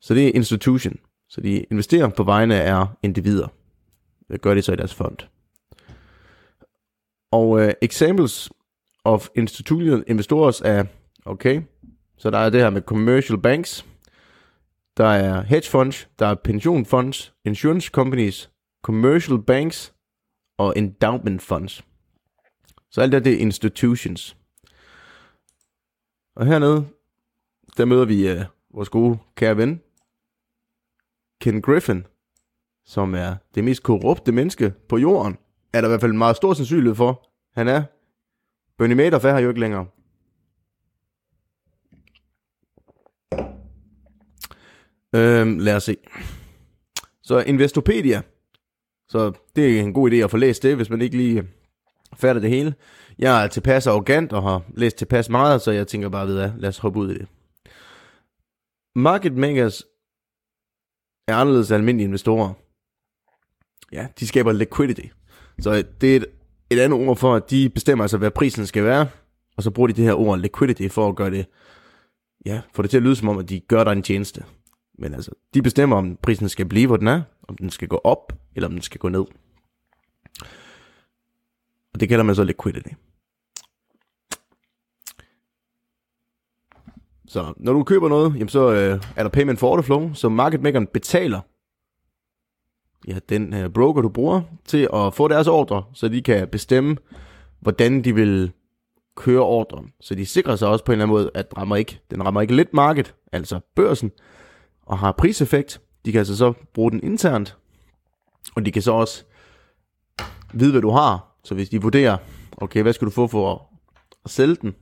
Så 0.00 0.14
det 0.14 0.26
er 0.26 0.32
institution. 0.34 0.96
Så 1.28 1.40
de 1.40 1.64
investerer 1.70 2.08
på 2.08 2.22
vegne 2.22 2.62
af 2.62 2.86
individer. 3.02 3.48
Det 4.30 4.40
gør 4.40 4.54
de 4.54 4.62
så 4.62 4.72
i 4.72 4.76
deres 4.76 4.94
fond. 4.94 5.16
Og 7.30 7.48
uh, 7.48 7.68
examples 7.82 8.50
of 9.04 9.28
institutional 9.34 10.04
investors 10.06 10.60
er, 10.60 10.84
okay, 11.24 11.62
så 12.16 12.30
der 12.30 12.38
er 12.38 12.50
det 12.50 12.60
her 12.60 12.70
med 12.70 12.82
commercial 12.82 13.38
banks, 13.38 13.86
der 14.96 15.06
er 15.06 15.42
hedge 15.42 15.68
funds, 15.70 16.08
der 16.18 16.26
er 16.26 16.34
pension 16.34 16.86
funds, 16.86 17.34
insurance 17.44 17.90
companies, 17.92 18.50
commercial 18.82 19.42
banks 19.42 19.94
og 20.58 20.74
endowment 20.76 21.42
funds. 21.42 21.84
Så 22.90 23.00
alt 23.00 23.12
det, 23.12 23.24
det 23.24 23.32
er 23.32 23.38
institutions. 23.38 24.36
Og 26.38 26.46
hernede, 26.46 26.88
der 27.76 27.84
møder 27.84 28.04
vi 28.04 28.28
øh, 28.28 28.44
vores 28.74 28.88
gode 28.88 29.18
kære 29.34 29.56
ven, 29.56 29.80
Ken 31.40 31.62
Griffin, 31.62 32.06
som 32.84 33.14
er 33.14 33.36
det 33.54 33.64
mest 33.64 33.82
korrupte 33.82 34.32
menneske 34.32 34.74
på 34.88 34.98
jorden. 34.98 35.38
er 35.72 35.80
der 35.80 35.88
i 35.88 35.90
hvert 35.90 36.00
fald 36.00 36.12
en 36.12 36.18
meget 36.18 36.36
stor 36.36 36.54
sandsynlighed 36.54 36.94
for, 36.94 37.30
han 37.54 37.68
er. 37.68 37.82
Bernie 38.78 38.96
Madoff 38.96 39.24
er 39.24 39.32
her 39.32 39.38
jo 39.38 39.48
ikke 39.48 39.60
længere. 39.60 39.86
Øhm, 45.14 45.58
lad 45.58 45.76
os 45.76 45.82
se. 45.82 45.96
Så 47.22 47.38
Investopedia. 47.38 48.22
Så 49.08 49.32
det 49.56 49.78
er 49.78 49.82
en 49.82 49.92
god 49.92 50.10
idé 50.10 50.14
at 50.14 50.30
få 50.30 50.36
læst 50.36 50.62
det, 50.62 50.76
hvis 50.76 50.90
man 50.90 51.02
ikke 51.02 51.16
lige 51.16 51.40
øh, 51.40 51.48
fatter 52.16 52.40
det 52.40 52.50
hele. 52.50 52.74
Jeg 53.18 53.44
er 53.44 53.48
tilpas 53.48 53.86
arrogant 53.86 54.32
og 54.32 54.42
har 54.42 54.62
læst 54.74 54.96
tilpas 54.96 55.28
meget, 55.28 55.62
så 55.62 55.70
jeg 55.70 55.86
tænker 55.86 56.08
bare 56.08 56.26
ved 56.26 56.50
lad 56.58 56.68
os 56.68 56.78
hoppe 56.78 56.98
ud 56.98 57.10
i 57.10 57.18
det. 57.18 57.28
Market 58.94 59.36
makers 59.36 59.82
er 61.28 61.36
anderledes 61.36 61.70
almindelige 61.70 62.06
investorer. 62.06 62.52
Ja, 63.92 64.06
de 64.20 64.26
skaber 64.26 64.52
liquidity. 64.52 65.06
Så 65.60 65.84
det 66.00 66.12
er 66.12 66.16
et, 66.16 66.26
et 66.70 66.78
andet 66.78 67.08
ord 67.08 67.16
for, 67.16 67.34
at 67.34 67.50
de 67.50 67.68
bestemmer 67.68 68.04
altså, 68.04 68.18
hvad 68.18 68.30
prisen 68.30 68.66
skal 68.66 68.84
være, 68.84 69.08
og 69.56 69.62
så 69.62 69.70
bruger 69.70 69.86
de 69.86 69.92
det 69.92 70.04
her 70.04 70.14
ord 70.14 70.38
liquidity 70.38 70.88
for 70.88 71.08
at 71.08 71.16
gøre 71.16 71.30
det, 71.30 71.46
ja, 72.46 72.60
for 72.74 72.82
det 72.82 72.90
til 72.90 72.96
at 72.96 73.02
lyde 73.02 73.16
som 73.16 73.28
om, 73.28 73.38
at 73.38 73.48
de 73.48 73.60
gør 73.60 73.84
dig 73.84 73.92
en 73.92 74.02
tjeneste. 74.02 74.44
Men 74.98 75.14
altså, 75.14 75.30
de 75.54 75.62
bestemmer, 75.62 75.96
om 75.96 76.18
prisen 76.22 76.48
skal 76.48 76.66
blive, 76.66 76.86
hvor 76.86 76.96
den 76.96 77.08
er, 77.08 77.22
om 77.48 77.56
den 77.56 77.70
skal 77.70 77.88
gå 77.88 78.00
op, 78.04 78.32
eller 78.54 78.68
om 78.68 78.72
den 78.72 78.82
skal 78.82 78.98
gå 78.98 79.08
ned. 79.08 79.24
Og 81.98 82.00
det 82.00 82.08
kalder 82.08 82.24
man 82.24 82.34
så 82.34 82.44
liquidity. 82.44 82.88
Så 87.26 87.52
når 87.56 87.72
du 87.72 87.84
køber 87.84 88.08
noget, 88.08 88.34
jamen 88.34 88.48
så 88.48 88.70
øh, 88.70 89.02
er 89.16 89.22
der 89.22 89.28
payment 89.28 89.58
for 89.58 89.70
order 89.70 89.82
flow, 89.82 90.14
så 90.14 90.28
market 90.28 90.62
makeren 90.62 90.86
betaler 90.86 91.40
ja, 93.08 93.18
den 93.28 93.54
øh, 93.54 93.70
broker, 93.70 94.02
du 94.02 94.08
bruger, 94.08 94.42
til 94.64 94.88
at 94.94 95.14
få 95.14 95.28
deres 95.28 95.46
ordre, 95.46 95.84
så 95.94 96.08
de 96.08 96.22
kan 96.22 96.48
bestemme, 96.48 96.96
hvordan 97.60 98.04
de 98.04 98.14
vil 98.14 98.52
køre 99.16 99.42
ordren. 99.42 99.92
Så 100.00 100.14
de 100.14 100.26
sikrer 100.26 100.56
sig 100.56 100.68
også 100.68 100.84
på 100.84 100.92
en 100.92 100.94
eller 100.94 101.04
anden 101.04 101.14
måde, 101.14 101.30
at 101.34 101.50
den 101.50 101.58
rammer 101.58 101.76
ikke, 101.76 102.00
den 102.10 102.26
rammer 102.26 102.40
ikke 102.40 102.56
lidt 102.56 102.74
market, 102.74 103.14
altså 103.32 103.60
børsen, 103.74 104.10
og 104.82 104.98
har 104.98 105.12
priseffekt. 105.12 105.80
De 106.04 106.12
kan 106.12 106.18
altså 106.18 106.36
så 106.36 106.52
bruge 106.74 106.90
den 106.90 107.02
internt, 107.02 107.56
og 108.56 108.66
de 108.66 108.72
kan 108.72 108.82
så 108.82 108.92
også 108.92 109.24
vide, 110.54 110.70
hvad 110.70 110.82
du 110.82 110.90
har. 110.90 111.27
Så 111.44 111.54
hvis 111.54 111.68
de 111.68 111.82
vurderer, 111.82 112.18
okay, 112.56 112.82
hvad 112.82 112.92
skal 112.92 113.06
du 113.06 113.10
få 113.10 113.26
for 113.26 113.70
at 114.24 114.30
sælge 114.30 114.56
den? 114.56 114.74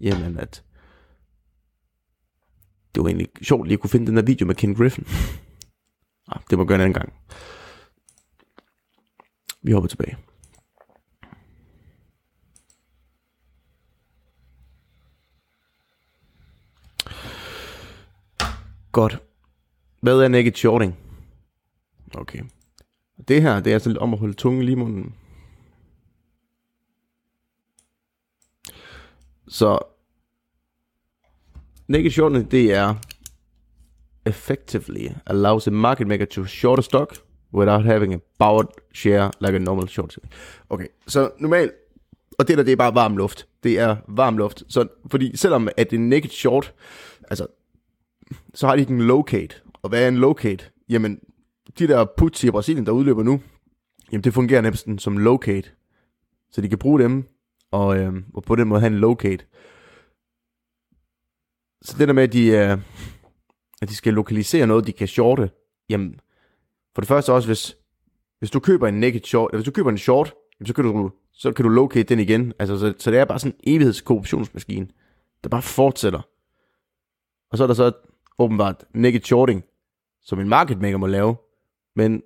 Jamen, 0.00 0.38
at 0.38 0.64
det 2.94 3.02
var 3.02 3.08
egentlig 3.08 3.28
sjovt 3.42 3.66
lige 3.66 3.74
at 3.74 3.80
kunne 3.80 3.90
finde 3.90 4.06
den 4.06 4.16
der 4.16 4.22
video 4.22 4.46
med 4.46 4.54
Ken 4.54 4.74
Griffin. 4.74 5.06
ah, 6.32 6.40
det 6.50 6.58
må 6.58 6.64
gøre 6.64 6.74
en 6.74 6.80
anden 6.80 6.94
gang. 6.94 7.12
Vi 9.62 9.72
hopper 9.72 9.88
tilbage. 9.88 10.16
Godt. 18.92 19.22
Hvad 20.00 20.20
er 20.20 20.28
naked 20.28 20.52
shorting? 20.52 20.96
Okay. 22.14 22.42
Det 23.28 23.42
her, 23.42 23.60
det 23.60 23.70
er 23.70 23.74
altså 23.74 23.96
om 24.00 24.12
at 24.12 24.18
holde 24.18 24.34
tungen 24.34 24.62
lige 24.62 24.72
i 24.72 24.78
munden. 24.78 25.14
Så 29.48 29.78
naked 31.88 32.10
shorting, 32.10 32.50
det 32.50 32.72
er 32.72 32.94
effectively 34.26 35.08
allows 35.26 35.66
a 35.66 35.70
market 35.70 36.06
maker 36.06 36.24
to 36.24 36.44
short 36.44 36.78
a 36.78 36.82
stock 36.82 37.16
without 37.52 37.84
having 37.84 38.14
a 38.14 38.18
powered 38.38 38.68
share 38.92 39.30
like 39.40 39.56
a 39.56 39.58
normal 39.58 39.88
short. 39.88 40.18
Okay, 40.70 40.86
så 41.06 41.30
normalt, 41.40 41.72
og 42.38 42.48
det 42.48 42.58
der, 42.58 42.64
det 42.64 42.72
er 42.72 42.76
bare 42.76 42.94
varm 42.94 43.16
luft. 43.16 43.48
Det 43.62 43.78
er 43.78 43.96
varm 44.08 44.38
luft. 44.38 44.62
Så, 44.68 44.88
fordi 45.10 45.36
selvom 45.36 45.68
at 45.76 45.90
det 45.90 45.96
er 45.96 46.00
naked 46.00 46.30
short, 46.30 46.74
altså 47.30 47.46
så 48.54 48.66
har 48.66 48.76
de 48.76 48.80
ikke 48.80 48.92
en 48.92 49.00
locate. 49.00 49.56
Og 49.82 49.88
hvad 49.88 50.04
er 50.04 50.08
en 50.08 50.16
locate? 50.16 50.64
Jamen, 50.88 51.20
de 51.78 51.86
der 51.88 52.06
puts 52.16 52.44
i 52.44 52.50
Brasilien, 52.50 52.86
der 52.86 52.92
udløber 52.92 53.22
nu, 53.22 53.40
jamen 54.12 54.24
det 54.24 54.34
fungerer 54.34 54.60
næsten 54.60 54.98
som 54.98 55.18
locate. 55.18 55.70
Så 56.50 56.60
de 56.60 56.68
kan 56.68 56.78
bruge 56.78 57.00
dem, 57.00 57.24
og, 57.74 57.98
øh, 57.98 58.12
og 58.34 58.42
på 58.42 58.56
den 58.56 58.68
måde 58.68 58.80
have 58.80 58.92
en 58.92 58.98
locate. 58.98 59.44
Så 61.82 61.96
det 61.98 62.08
der 62.08 62.14
med, 62.14 62.22
at 62.22 62.32
de, 62.32 62.46
øh, 62.46 62.78
at 63.82 63.88
de 63.88 63.94
skal 63.94 64.14
lokalisere 64.14 64.66
noget, 64.66 64.86
de 64.86 64.92
kan 64.92 65.08
shorte, 65.08 65.50
jamen, 65.88 66.20
for 66.94 67.00
det 67.00 67.08
første 67.08 67.32
også, 67.32 67.48
hvis, 67.48 67.76
hvis 68.38 68.50
du 68.50 68.60
køber 68.60 68.88
en 68.88 69.00
naked 69.00 69.20
short, 69.24 69.50
eller 69.50 69.58
hvis 69.58 69.64
du 69.64 69.76
køber 69.76 69.90
en 69.90 69.98
short, 69.98 70.34
jamen, 70.60 70.66
så 70.66 70.74
kan 70.74 70.84
du, 70.84 71.10
så 71.32 71.52
kan 71.52 71.62
du 71.62 71.68
locate 71.68 72.02
den 72.02 72.18
igen. 72.18 72.52
Altså, 72.58 72.78
så, 72.78 72.94
så 72.98 73.10
det 73.10 73.18
er 73.18 73.24
bare 73.24 73.38
sådan 73.38 73.56
en 73.60 73.74
evighedskorruptionsmaskine, 73.74 74.88
der 75.44 75.48
bare 75.48 75.62
fortsætter. 75.62 76.20
Og 77.50 77.58
så 77.58 77.62
er 77.62 77.66
der 77.66 77.74
så 77.74 77.92
åbenbart 78.38 78.84
naked 78.94 79.20
shorting, 79.20 79.64
som 80.22 80.40
en 80.40 80.48
market 80.48 80.80
maker 80.80 80.96
må 80.96 81.06
lave, 81.06 81.36
men 81.96 82.22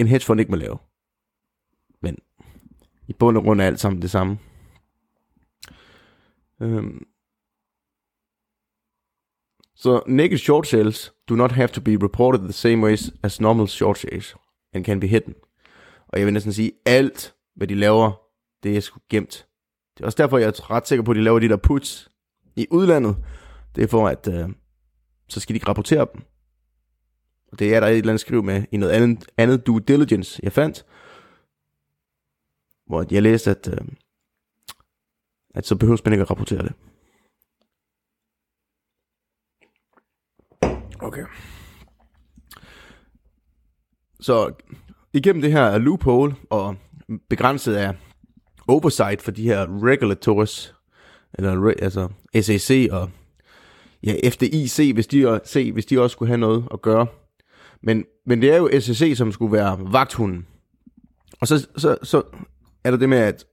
en 0.00 0.06
hedge 0.06 0.26
fund 0.26 0.40
ikke 0.40 0.52
må 0.52 0.56
lave. 0.56 0.78
I 3.08 3.12
bund 3.12 3.36
og 3.36 3.42
grund 3.42 3.60
er 3.60 3.66
alt 3.66 3.80
sammen 3.80 4.02
det 4.02 4.10
samme. 4.10 4.38
Øhm. 6.62 7.06
så 9.74 9.98
so 9.98 10.00
naked 10.06 10.38
short 10.38 10.66
sales 10.66 11.12
do 11.28 11.34
not 11.34 11.52
have 11.52 11.68
to 11.68 11.80
be 11.80 11.96
reported 12.02 12.40
the 12.40 12.52
same 12.52 12.82
ways 12.82 13.10
as 13.22 13.40
normal 13.40 13.68
short 13.68 13.98
sales 13.98 14.36
and 14.72 14.84
can 14.84 15.00
be 15.00 15.06
hidden. 15.06 15.34
Og 16.08 16.18
jeg 16.18 16.26
vil 16.26 16.32
næsten 16.32 16.52
sige, 16.52 16.72
alt 16.86 17.34
hvad 17.56 17.66
de 17.66 17.74
laver, 17.74 18.12
det 18.62 18.76
er 18.76 18.80
sgu 18.80 19.00
gemt. 19.10 19.46
Det 19.96 20.02
er 20.02 20.06
også 20.06 20.22
derfor, 20.22 20.38
jeg 20.38 20.46
er 20.46 20.70
ret 20.70 20.88
sikker 20.88 21.02
på, 21.02 21.10
at 21.10 21.16
de 21.16 21.22
laver 21.22 21.38
de 21.38 21.48
der 21.48 21.56
puts 21.56 22.10
i 22.56 22.66
udlandet. 22.70 23.16
Det 23.76 23.84
er 23.84 23.88
for, 23.88 24.08
at 24.08 24.28
øh, 24.32 24.48
så 25.28 25.40
skal 25.40 25.54
de 25.54 25.56
ikke 25.56 25.68
rapportere 25.68 26.06
dem. 26.14 26.22
Og 27.52 27.58
det 27.58 27.74
er 27.74 27.80
der 27.80 27.86
et 27.86 27.96
eller 27.96 28.10
andet 28.10 28.20
skriv 28.20 28.42
med 28.42 28.64
i 28.72 28.76
noget 28.76 28.92
andet, 28.92 29.26
andet 29.38 29.66
due 29.66 29.80
diligence, 29.80 30.40
jeg 30.42 30.52
fandt, 30.52 30.84
hvor 32.86 33.04
jeg 33.10 33.22
læste, 33.22 33.50
at, 33.50 33.68
øh, 33.68 33.88
at 35.54 35.66
så 35.66 35.76
behøver 35.76 35.98
man 36.04 36.12
ikke 36.12 36.22
at 36.22 36.30
rapportere 36.30 36.62
det. 36.62 36.72
Okay. 40.98 41.24
Så 44.20 44.52
igennem 45.12 45.42
det 45.42 45.52
her 45.52 45.62
er 45.62 45.78
loophole 45.78 46.36
og 46.50 46.76
begrænset 47.28 47.74
af 47.74 47.94
oversight 48.68 49.22
for 49.22 49.30
de 49.30 49.42
her 49.42 49.84
regulators, 49.84 50.74
eller 51.34 51.74
altså 51.82 52.08
SEC 52.40 52.88
og 52.92 53.10
ja, 54.02 54.28
FDIC, 54.30 54.92
hvis 54.94 55.06
de, 55.06 55.40
se, 55.44 55.72
hvis 55.72 55.86
de 55.86 56.00
også 56.00 56.12
skulle 56.12 56.28
have 56.28 56.38
noget 56.38 56.68
at 56.72 56.82
gøre. 56.82 57.06
Men, 57.82 58.04
men 58.26 58.42
det 58.42 58.52
er 58.52 58.56
jo 58.56 58.80
SEC, 58.80 59.16
som 59.16 59.32
skulle 59.32 59.52
være 59.52 59.78
vagthunden. 59.92 60.46
Og 61.40 61.46
så, 61.46 61.68
så, 61.76 61.98
så 62.02 62.22
er 62.86 62.90
der 62.90 62.98
det 62.98 63.08
med, 63.08 63.18
at 63.18 63.46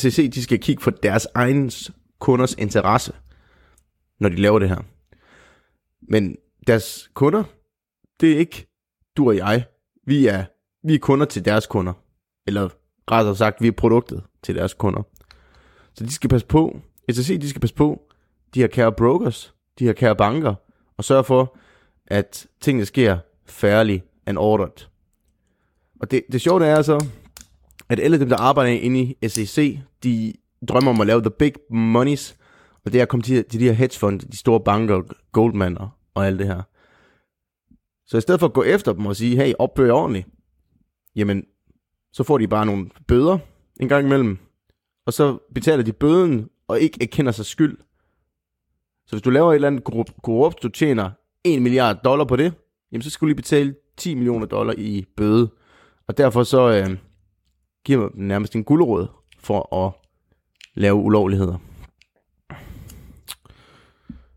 SEC, 0.00 0.30
de 0.30 0.42
skal 0.42 0.60
kigge 0.60 0.82
for 0.82 0.90
deres 0.90 1.28
egen 1.34 1.70
kunders 2.18 2.54
interesse, 2.54 3.12
når 4.20 4.28
de 4.28 4.36
laver 4.36 4.58
det 4.58 4.68
her. 4.68 4.80
Men 6.02 6.36
deres 6.66 7.10
kunder, 7.14 7.44
det 8.20 8.32
er 8.32 8.38
ikke 8.38 8.66
du 9.16 9.28
og 9.28 9.36
jeg. 9.36 9.64
Vi 10.06 10.26
er, 10.26 10.44
vi 10.86 10.94
er 10.94 10.98
kunder 10.98 11.26
til 11.26 11.44
deres 11.44 11.66
kunder. 11.66 11.92
Eller 12.46 12.68
rettere 13.10 13.36
sagt, 13.36 13.62
vi 13.62 13.68
er 13.68 13.72
produktet 13.72 14.22
til 14.42 14.54
deres 14.54 14.74
kunder. 14.74 15.02
Så 15.94 16.04
de 16.04 16.12
skal 16.12 16.30
passe 16.30 16.46
på. 16.46 16.80
SEC, 17.10 17.40
de 17.40 17.48
skal 17.48 17.60
passe 17.60 17.74
på. 17.74 18.02
De 18.54 18.60
her 18.60 18.66
kære 18.66 18.92
brokers, 18.92 19.54
de 19.78 19.84
her 19.84 19.92
kære 19.92 20.16
banker, 20.16 20.54
og 20.96 21.04
sørge 21.04 21.24
for, 21.24 21.56
at 22.06 22.46
tingene 22.60 22.86
sker 22.86 23.18
fairly 23.46 23.98
and 24.26 24.38
ordered. 24.38 24.88
Og 26.00 26.10
det, 26.10 26.22
det 26.32 26.40
sjove 26.40 26.66
er 26.66 26.76
altså, 26.76 27.06
at 27.88 28.00
alle 28.00 28.20
dem, 28.20 28.28
der 28.28 28.36
arbejder 28.36 28.72
inde 28.72 29.00
i 29.00 29.28
SEC, 29.28 29.78
de 30.02 30.32
drømmer 30.68 30.90
om 30.90 31.00
at 31.00 31.06
lave 31.06 31.20
the 31.20 31.30
big 31.30 31.52
monies, 31.70 32.36
og 32.84 32.92
det 32.92 32.98
er 32.98 33.02
at 33.02 33.08
komme 33.08 33.22
til, 33.22 33.44
til 33.44 33.60
de 33.60 33.64
her 33.64 33.72
hedgefonde, 33.72 34.18
de 34.18 34.36
store 34.36 34.60
banker, 34.60 35.02
Goldman 35.32 35.78
og, 35.78 35.90
og 36.14 36.26
alt 36.26 36.38
det 36.38 36.46
her. 36.46 36.62
Så 38.06 38.18
i 38.18 38.20
stedet 38.20 38.40
for 38.40 38.46
at 38.46 38.52
gå 38.52 38.62
efter 38.62 38.92
dem 38.92 39.06
og 39.06 39.16
sige, 39.16 39.36
hey, 39.36 39.52
opfør 39.58 39.84
jer 39.84 39.92
ordentligt, 39.92 40.28
jamen, 41.16 41.44
så 42.12 42.22
får 42.22 42.38
de 42.38 42.48
bare 42.48 42.66
nogle 42.66 42.90
bøder 43.08 43.38
en 43.80 43.88
gang 43.88 44.06
imellem, 44.06 44.38
og 45.06 45.12
så 45.12 45.38
betaler 45.54 45.82
de 45.82 45.92
bøden, 45.92 46.48
og 46.68 46.80
ikke 46.80 46.98
erkender 47.02 47.32
sig 47.32 47.46
skyld. 47.46 47.78
Så 49.06 49.16
hvis 49.16 49.22
du 49.22 49.30
laver 49.30 49.50
et 49.50 49.54
eller 49.54 49.68
andet 49.68 49.84
korrupt, 50.22 50.62
du 50.62 50.68
tjener 50.68 51.10
1 51.44 51.62
milliard 51.62 52.00
dollar 52.04 52.24
på 52.24 52.36
det, 52.36 52.54
jamen 52.92 53.02
så 53.02 53.10
skulle 53.10 53.28
du 53.28 53.34
lige 53.34 53.42
betale 53.42 53.74
10 53.96 54.14
millioner 54.14 54.46
dollar 54.46 54.74
i 54.78 55.06
bøde. 55.16 55.50
Og 56.08 56.18
derfor 56.18 56.42
så 56.42 56.70
øh, 56.70 56.96
giver 57.84 58.08
dem 58.08 58.20
nærmest 58.22 58.56
en 58.56 58.64
guldråd 58.64 59.06
for 59.38 59.86
at 59.86 59.92
lave 60.74 60.94
ulovligheder. 60.94 61.58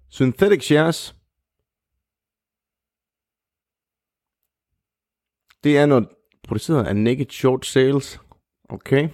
Synthetic 0.10 0.64
shares. 0.64 1.16
Det 5.64 5.78
er, 5.78 5.86
når 5.86 6.06
produceret 6.48 6.88
af 6.88 6.96
Naked 6.96 7.26
Short 7.30 7.66
Sales. 7.66 8.20
Okay. 8.70 9.10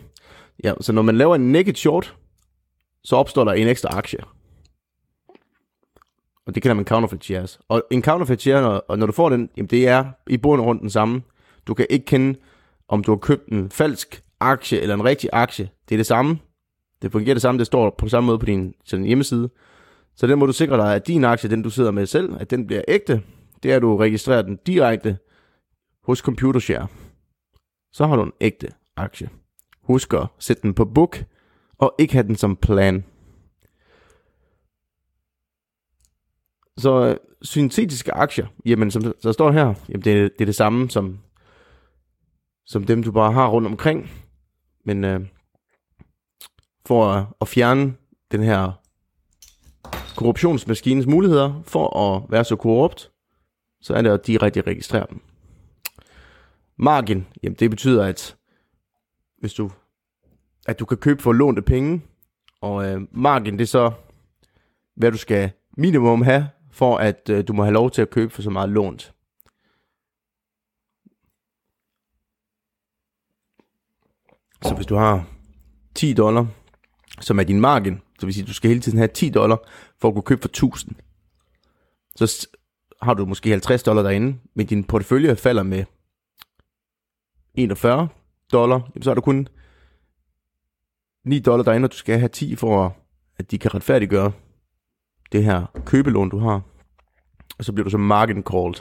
Ja, 0.63 0.73
så 0.81 0.93
når 0.93 1.01
man 1.01 1.17
laver 1.17 1.35
en 1.35 1.51
Naked 1.51 1.75
Short, 1.75 2.17
så 3.03 3.15
opstår 3.15 3.43
der 3.43 3.53
en 3.53 3.67
ekstra 3.67 3.97
aktie. 3.97 4.19
Og 6.45 6.55
det 6.55 6.63
kalder 6.63 6.75
man 6.75 6.85
counterfeit 6.85 7.23
shares. 7.23 7.59
Og 7.67 7.83
en 7.91 8.03
counterfeit 8.03 8.41
share, 8.41 8.61
når, 8.61 8.85
og 8.87 8.99
når 8.99 9.05
du 9.05 9.11
får 9.11 9.29
den, 9.29 9.49
jamen 9.57 9.69
det 9.69 9.87
er 9.87 10.11
i 10.27 10.37
bund 10.37 10.61
og 10.61 10.67
rundt 10.67 10.81
den 10.81 10.89
samme. 10.89 11.21
Du 11.67 11.73
kan 11.73 11.87
ikke 11.89 12.05
kende, 12.05 12.39
om 12.91 13.03
du 13.03 13.11
har 13.11 13.17
købt 13.17 13.47
en 13.47 13.69
falsk 13.69 14.23
aktie 14.39 14.79
eller 14.79 14.95
en 14.95 15.03
rigtig 15.03 15.29
aktie. 15.33 15.69
Det 15.89 15.95
er 15.95 15.97
det 15.97 16.05
samme. 16.05 16.39
Det 17.01 17.11
fungerer 17.11 17.35
det 17.35 17.41
samme, 17.41 17.59
det 17.59 17.67
står 17.67 17.95
på 17.97 18.09
samme 18.09 18.27
måde 18.27 18.39
på 18.39 18.45
din, 18.45 18.73
din 18.91 19.03
hjemmeside. 19.03 19.49
Så 20.15 20.27
den 20.27 20.39
må 20.39 20.45
du 20.45 20.53
sikre 20.53 20.77
dig, 20.77 20.95
at 20.95 21.07
din 21.07 21.23
aktie, 21.23 21.49
den 21.49 21.61
du 21.61 21.69
sidder 21.69 21.91
med 21.91 22.05
selv, 22.05 22.35
at 22.39 22.49
den 22.49 22.67
bliver 22.67 22.81
ægte. 22.87 23.21
Det 23.63 23.71
er, 23.71 23.75
at 23.75 23.81
du 23.81 23.97
registrerer 23.97 24.41
den 24.41 24.59
direkte 24.65 25.17
hos 26.03 26.19
Computershare. 26.19 26.87
Så 27.91 28.07
har 28.07 28.15
du 28.15 28.23
en 28.23 28.33
ægte 28.41 28.67
aktie. 28.95 29.29
Husk 29.83 30.13
at 30.13 30.27
sætte 30.39 30.61
den 30.61 30.73
på 30.73 30.85
book, 30.85 31.23
og 31.77 31.95
ikke 31.99 32.13
have 32.13 32.27
den 32.27 32.35
som 32.35 32.55
plan. 32.55 33.05
Så 36.77 37.05
øh, 37.05 37.15
syntetiske 37.41 38.13
aktier, 38.13 38.47
jamen 38.65 38.91
som 38.91 39.13
der 39.23 39.31
står 39.31 39.51
her, 39.51 39.73
jamen 39.89 40.01
det, 40.01 40.13
er, 40.13 40.21
det 40.21 40.41
er 40.41 40.45
det 40.45 40.55
samme 40.55 40.89
som, 40.89 41.19
som 42.71 42.83
dem, 42.83 43.03
du 43.03 43.11
bare 43.11 43.31
har 43.31 43.47
rundt 43.47 43.67
omkring. 43.67 44.09
Men 44.85 45.03
øh, 45.03 45.21
for 46.85 47.11
at, 47.11 47.25
at 47.41 47.47
fjerne 47.47 47.93
den 48.31 48.43
her 48.43 48.71
korruptionsmaskines 50.15 51.05
muligheder 51.05 51.61
for 51.63 51.99
at 51.99 52.31
være 52.31 52.43
så 52.43 52.55
korrupt, 52.55 53.11
så 53.81 53.93
er 53.93 54.01
det 54.01 54.09
at 54.09 54.27
direkte 54.27 54.61
registrere 54.61 55.05
dem. 55.09 55.21
Margin, 56.77 57.27
jamen 57.43 57.55
det 57.55 57.69
betyder, 57.69 58.05
at 58.05 58.35
hvis 59.39 59.53
du, 59.53 59.71
at 60.67 60.79
du 60.79 60.85
kan 60.85 60.97
købe 60.97 61.21
for 61.21 61.33
lånte 61.33 61.61
penge, 61.61 62.01
og 62.61 62.89
øh, 62.89 63.01
margin 63.11 63.53
det 63.53 63.61
er 63.61 63.67
så, 63.67 63.91
hvad 64.95 65.11
du 65.11 65.17
skal 65.17 65.51
minimum 65.77 66.21
have, 66.21 66.47
for 66.71 66.97
at 66.97 67.29
øh, 67.29 67.47
du 67.47 67.53
må 67.53 67.63
have 67.63 67.73
lov 67.73 67.91
til 67.91 68.01
at 68.01 68.09
købe 68.09 68.33
for 68.33 68.41
så 68.41 68.49
meget 68.49 68.69
lånt. 68.69 69.13
Så 74.63 74.75
hvis 74.75 74.85
du 74.85 74.95
har 74.95 75.27
10 75.95 76.13
dollar, 76.13 76.47
som 77.19 77.39
er 77.39 77.43
din 77.43 77.59
margin, 77.59 78.01
så 78.19 78.25
vil 78.25 78.33
sige, 78.33 78.43
at 78.43 78.47
du 78.47 78.53
skal 78.53 78.67
hele 78.67 78.81
tiden 78.81 78.97
have 78.97 79.07
10 79.07 79.29
dollar 79.29 79.57
for 79.99 80.07
at 80.07 80.13
kunne 80.13 80.23
købe 80.23 80.41
for 80.41 80.49
1000. 80.49 80.95
Så 82.15 82.47
har 83.01 83.13
du 83.13 83.25
måske 83.25 83.49
50 83.49 83.83
dollar 83.83 84.03
derinde, 84.03 84.39
men 84.53 84.65
din 84.65 84.83
portefølje 84.83 85.35
falder 85.35 85.63
med 85.63 85.85
41 87.53 88.09
dollar, 88.51 88.91
så 89.01 89.09
har 89.09 89.15
du 89.15 89.21
kun 89.21 89.47
9 91.25 91.39
dollar 91.39 91.63
derinde, 91.63 91.85
og 91.85 91.91
du 91.91 91.97
skal 91.97 92.19
have 92.19 92.29
10 92.29 92.55
for, 92.55 92.97
at 93.37 93.51
de 93.51 93.57
kan 93.57 93.75
retfærdiggøre 93.75 94.31
det 95.31 95.43
her 95.43 95.65
købelån, 95.85 96.29
du 96.29 96.37
har. 96.37 96.61
Og 97.57 97.65
så 97.65 97.73
bliver 97.73 97.83
du 97.83 97.89
så 97.89 97.97
margin 97.97 98.43
called. 98.43 98.75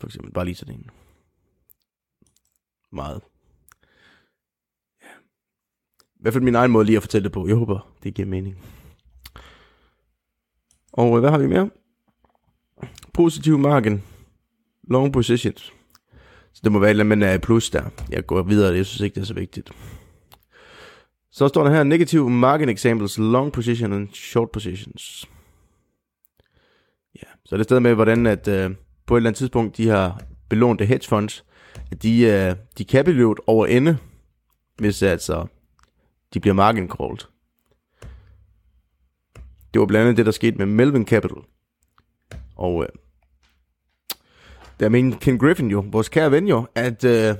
For 0.00 0.06
eksempel 0.06 0.32
bare 0.32 0.44
lige 0.44 0.54
sådan 0.54 0.74
en. 0.74 0.90
Meget. 2.92 3.22
Hvert 6.26 6.32
fald 6.32 6.44
min 6.44 6.54
egen 6.54 6.70
måde 6.70 6.84
lige 6.84 6.96
at 6.96 7.02
fortælle 7.02 7.24
det 7.24 7.32
på. 7.32 7.46
Jeg 7.48 7.56
håber, 7.56 7.92
det 8.02 8.14
giver 8.14 8.28
mening. 8.28 8.56
Og 10.92 11.16
øh, 11.16 11.20
hvad 11.20 11.30
har 11.30 11.38
vi 11.38 11.46
mere? 11.46 11.70
Positiv 13.14 13.58
margin. 13.58 14.02
Long 14.88 15.12
positions. 15.12 15.72
Så 16.52 16.60
det 16.64 16.72
må 16.72 16.78
være 16.78 16.90
et 16.90 17.00
eller 17.00 17.12
andet 17.12 17.42
plus 17.42 17.70
der. 17.70 17.84
Jeg 18.10 18.26
går 18.26 18.42
videre, 18.42 18.74
jeg 18.74 18.86
synes 18.86 19.00
ikke, 19.00 19.14
det 19.14 19.20
er 19.20 19.24
så 19.24 19.34
vigtigt. 19.34 19.70
Så 21.32 21.48
står 21.48 21.64
der 21.64 21.70
her, 21.70 21.84
negative 21.84 22.30
margin 22.30 22.68
examples, 22.68 23.18
long 23.18 23.52
position 23.52 23.92
and 23.92 24.08
short 24.14 24.50
positions. 24.50 25.28
Ja, 27.14 27.28
så 27.44 27.54
er 27.54 27.56
det 27.56 27.64
stadig 27.64 27.82
med, 27.82 27.94
hvordan 27.94 28.26
at 28.26 28.48
øh, 28.48 28.70
på 29.06 29.16
et 29.16 29.18
eller 29.18 29.30
andet 29.30 29.38
tidspunkt, 29.38 29.76
de 29.76 29.88
har 29.88 30.22
belånte 30.48 30.86
hedge 30.86 31.08
funds, 31.08 31.44
at 31.90 32.02
de, 32.02 32.22
øh, 32.22 32.56
de 32.78 32.84
kan 32.84 33.04
blive 33.04 33.48
over 33.48 33.66
ende, 33.66 33.98
hvis 34.78 35.02
altså 35.02 35.46
de 36.34 36.40
bliver 36.40 36.54
margin 36.54 36.90
called. 36.90 37.18
Det 39.74 39.80
var 39.80 39.86
blandt 39.86 40.04
andet 40.04 40.16
det, 40.16 40.26
der 40.26 40.32
skete 40.32 40.56
med 40.56 40.66
Melvin 40.66 41.06
Capital. 41.06 41.38
Og 42.56 42.82
øh, 42.82 42.88
der 44.80 44.88
mener 44.88 45.16
Ken 45.16 45.38
Griffin 45.38 45.70
jo, 45.70 45.84
vores 45.92 46.08
kære 46.08 46.30
ven 46.30 46.48
jo, 46.48 46.66
at 46.74 47.04
øh, 47.04 47.34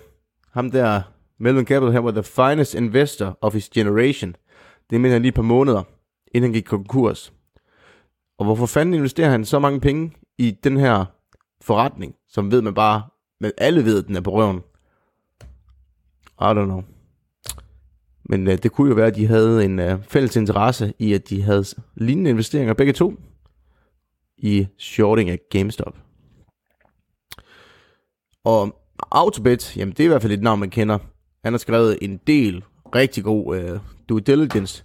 ham 0.51 0.71
der, 0.71 1.03
Melvin 1.39 1.67
Capital, 1.67 1.93
han 1.93 2.05
var 2.05 2.11
the 2.11 2.23
finest 2.23 2.75
investor 2.75 3.39
of 3.41 3.55
his 3.55 3.69
generation. 3.69 4.37
Det 4.91 5.01
mener 5.01 5.15
han 5.15 5.23
lige 5.23 5.29
et 5.29 5.35
par 5.35 5.43
måneder, 5.43 5.83
inden 6.35 6.49
han 6.49 6.53
gik 6.53 6.65
konkurs. 6.65 7.33
Og 8.39 8.45
hvorfor 8.45 8.67
fanden 8.67 8.95
investerer 8.95 9.31
han 9.31 9.45
så 9.45 9.59
mange 9.59 9.81
penge 9.81 10.13
i 10.39 10.51
den 10.51 10.77
her 10.77 11.05
forretning, 11.61 12.15
som 12.29 12.51
ved 12.51 12.63
man 12.63 12.75
bare, 12.75 13.03
men 13.41 13.53
alle 13.59 13.85
ved, 13.85 14.03
at 14.03 14.09
den 14.09 14.17
er 14.17 14.21
på 14.21 14.31
røven. 14.31 14.63
I 16.41 16.53
don't 16.53 16.65
know. 16.65 16.83
Men 18.29 18.49
øh, 18.49 18.59
det 18.63 18.73
kunne 18.73 18.89
jo 18.89 18.95
være, 18.95 19.07
at 19.07 19.17
de 19.17 19.27
havde 19.27 19.65
en 19.65 19.79
øh, 19.79 20.03
fælles 20.03 20.37
interesse 20.37 20.93
i, 20.99 21.13
at 21.13 21.29
de 21.29 21.43
havde 21.43 21.65
lignende 21.95 22.31
investeringer 22.31 22.75
begge 22.75 22.93
to 22.93 23.15
i 24.39 24.67
shorting 24.79 25.31
af 25.31 25.39
GameStop. 25.51 25.97
Og 28.45 28.83
Autobet, 29.11 29.77
jamen 29.77 29.93
det 29.93 30.01
er 30.01 30.05
i 30.05 30.09
hvert 30.09 30.23
fald 30.23 30.33
et 30.33 30.43
navn, 30.43 30.61
man 30.61 30.71
kender. 30.71 30.99
Han 31.45 31.53
har 31.53 31.59
skrevet 31.59 31.99
en 32.03 32.21
del 32.27 32.65
rigtig 32.95 33.25
god 33.25 33.57
øh, 33.57 33.81
due 34.09 34.21
diligence. 34.21 34.83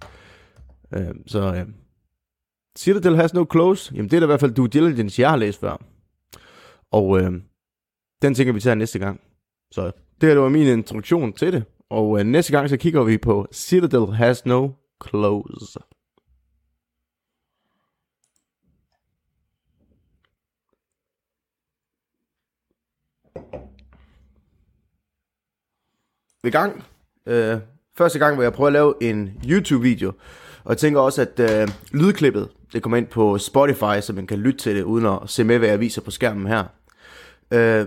Øh, 0.94 1.14
så 1.26 1.54
øh, 1.54 1.66
Citadel 2.78 3.16
has 3.16 3.34
no 3.34 3.44
close. 3.52 3.94
Jamen 3.94 4.10
det 4.10 4.16
er 4.16 4.20
da 4.20 4.24
i 4.24 4.26
hvert 4.26 4.40
fald 4.40 4.54
due 4.54 4.68
diligence, 4.68 5.22
jeg 5.22 5.30
har 5.30 5.36
læst 5.36 5.60
før. 5.60 5.76
Og 6.90 7.20
øh, 7.20 7.32
den 8.22 8.34
tænker 8.34 8.52
vi 8.52 8.60
til 8.60 8.78
næste 8.78 8.98
gang. 8.98 9.20
Så 9.70 9.84
det 10.20 10.28
her 10.28 10.34
det 10.34 10.42
var 10.42 10.48
min 10.48 10.66
introduktion 10.66 11.32
til 11.32 11.52
det. 11.52 11.64
Og 11.92 12.18
øh, 12.18 12.26
næste 12.26 12.52
gang 12.52 12.68
så 12.68 12.76
kigger 12.76 13.02
vi 13.02 13.18
på 13.18 13.46
Citadel 13.52 14.14
has 14.14 14.46
no 14.46 14.68
close. 15.08 15.78
i 26.44 26.50
gang. 26.50 26.84
Øh, 27.26 27.58
første 27.96 28.18
gang, 28.18 28.34
hvor 28.34 28.42
jeg 28.42 28.52
prøver 28.52 28.66
at 28.66 28.72
lave 28.72 28.94
en 29.00 29.40
YouTube-video. 29.48 30.12
Og 30.64 30.70
jeg 30.70 30.78
tænker 30.78 31.00
også, 31.00 31.22
at 31.22 31.40
øh, 31.40 31.68
lydklippet, 31.92 32.48
det 32.72 32.82
kommer 32.82 32.96
ind 32.96 33.06
på 33.06 33.38
Spotify, 33.38 34.00
så 34.00 34.12
man 34.12 34.26
kan 34.26 34.38
lytte 34.38 34.58
til 34.58 34.76
det, 34.76 34.82
uden 34.82 35.06
at 35.06 35.18
se 35.26 35.44
med, 35.44 35.58
hvad 35.58 35.68
jeg 35.68 35.80
viser 35.80 36.02
på 36.02 36.10
skærmen 36.10 36.46
her. 36.46 36.64
Øh, 37.50 37.86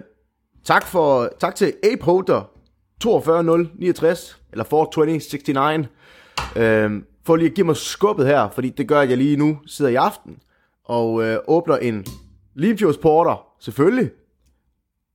tak, 0.63 0.85
for, 0.87 1.29
tak 1.39 1.55
til 1.55 1.73
Apeholder 1.93 2.54
42069, 3.01 4.41
eller 4.51 4.63
42069, 4.63 5.88
øh, 6.55 7.01
for 7.25 7.36
lige 7.36 7.49
at 7.49 7.55
give 7.55 7.65
mig 7.65 7.77
skubbet 7.77 8.27
her, 8.27 8.49
fordi 8.49 8.69
det 8.69 8.88
gør, 8.88 9.01
at 9.01 9.10
jeg 9.10 9.17
lige 9.17 9.38
nu 9.38 9.60
sidder 9.65 9.91
i 9.91 9.95
aften 9.95 10.38
og 10.84 11.23
øh, 11.23 11.39
åbner 11.47 11.77
en 11.77 12.05
Limfjords 12.53 12.97
Porter, 12.97 13.47
selvfølgelig. 13.60 14.12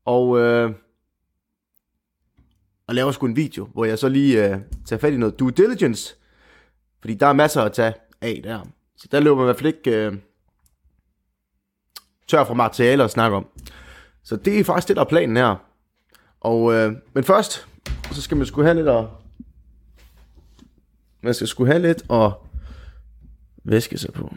Og 0.05 0.39
øh, 0.39 0.71
og 2.91 2.95
laver 2.95 3.13
sgu 3.13 3.27
en 3.27 3.37
video, 3.37 3.69
hvor 3.73 3.85
jeg 3.85 3.99
så 3.99 4.09
lige 4.09 4.49
øh, 4.49 4.61
tager 4.87 5.01
fat 5.01 5.13
i 5.13 5.17
noget 5.17 5.39
due 5.39 5.51
diligence, 5.51 6.15
fordi 7.01 7.15
der 7.15 7.27
er 7.27 7.33
masser 7.33 7.63
at 7.63 7.73
tage 7.73 7.95
af 8.21 8.41
der. 8.45 8.61
Så 8.97 9.09
der 9.13 9.21
løber 9.21 9.37
man 9.37 9.45
i 9.45 9.47
hvert 9.47 9.59
fald 9.59 9.75
ikke 9.75 10.07
øh, 10.07 10.17
tør 12.29 12.45
for 12.45 12.55
materialer 12.55 13.05
at 13.05 13.11
snakke 13.11 13.37
om. 13.37 13.47
Så 14.23 14.37
det 14.37 14.61
er 14.61 14.65
faktisk 14.65 14.89
det, 14.89 14.97
der 14.97 15.03
er 15.05 15.09
planen 15.09 15.37
her. 15.37 15.57
Og, 16.41 16.75
øh, 16.75 16.93
men 17.13 17.25
først, 17.25 17.69
så 18.13 18.23
skal 18.23 18.37
man 18.37 18.47
skulle 18.47 18.67
have 18.67 18.77
lidt 18.77 18.89
og... 18.89 19.11
Man 21.23 21.35
skal 21.35 21.47
skulle 21.47 21.73
have 21.73 21.83
lidt 21.83 22.03
og 22.09 22.47
væske 23.65 23.99
sig 23.99 24.13
på. 24.13 24.35